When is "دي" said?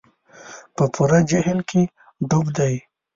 2.57-2.73